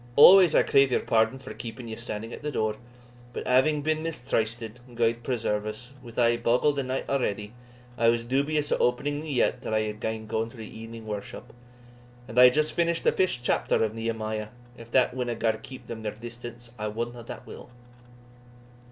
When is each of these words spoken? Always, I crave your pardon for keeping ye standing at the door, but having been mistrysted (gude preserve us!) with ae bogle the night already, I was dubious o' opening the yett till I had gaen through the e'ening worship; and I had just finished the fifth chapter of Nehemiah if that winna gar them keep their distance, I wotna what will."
Always, 0.15 0.55
I 0.55 0.63
crave 0.63 0.89
your 0.91 1.01
pardon 1.01 1.37
for 1.37 1.53
keeping 1.53 1.87
ye 1.87 1.95
standing 1.95 2.33
at 2.33 2.41
the 2.41 2.49
door, 2.51 2.77
but 3.33 3.45
having 3.45 3.83
been 3.83 4.01
mistrysted 4.01 4.79
(gude 4.95 5.21
preserve 5.21 5.67
us!) 5.67 5.93
with 6.01 6.17
ae 6.17 6.37
bogle 6.37 6.71
the 6.73 6.81
night 6.81 7.07
already, 7.07 7.53
I 7.99 8.07
was 8.07 8.23
dubious 8.23 8.71
o' 8.71 8.77
opening 8.77 9.21
the 9.21 9.29
yett 9.29 9.61
till 9.61 9.75
I 9.75 9.81
had 9.81 9.99
gaen 9.99 10.27
through 10.27 10.47
the 10.49 10.81
e'ening 10.83 11.05
worship; 11.05 11.53
and 12.27 12.39
I 12.39 12.45
had 12.45 12.53
just 12.53 12.73
finished 12.73 13.03
the 13.03 13.11
fifth 13.11 13.41
chapter 13.43 13.83
of 13.83 13.93
Nehemiah 13.93 14.47
if 14.75 14.89
that 14.89 15.13
winna 15.13 15.35
gar 15.35 15.51
them 15.51 15.61
keep 15.61 15.85
their 15.85 15.97
distance, 16.13 16.73
I 16.79 16.87
wotna 16.87 17.23
what 17.23 17.45
will." 17.45 17.69